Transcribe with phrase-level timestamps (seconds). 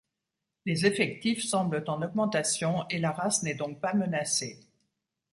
[0.65, 4.59] Les effectifs semblent en augmentation et la race n'est donc pas menacée.